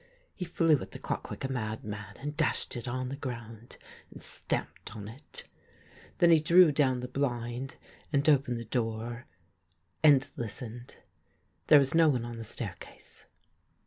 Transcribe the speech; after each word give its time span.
He 0.33 0.45
flew 0.45 0.79
at 0.81 0.93
the 0.93 0.97
clock 0.97 1.29
like 1.29 1.43
a 1.43 1.51
madman, 1.51 2.15
and 2.17 2.35
dashed 2.35 2.75
it 2.75 2.87
on 2.87 3.09
the 3.09 3.15
ground, 3.15 3.77
and 4.11 4.23
stamped 4.23 4.95
on 4.95 5.07
it. 5.07 5.43
Then 6.17 6.31
he 6.31 6.39
drew 6.39 6.71
doAvn 6.71 7.01
the 7.01 7.07
blind, 7.07 7.75
and 8.11 8.27
opened 8.27 8.57
the 8.57 8.65
door 8.65 9.27
and 10.01 10.27
listened; 10.35 10.95
there 11.67 11.77
was 11.77 11.93
no 11.93 12.09
one 12.09 12.25
on 12.25 12.39
the 12.39 12.43
staircase. 12.43 13.25